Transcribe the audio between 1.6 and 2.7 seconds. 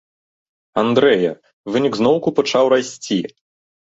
вынік зноўку пачаў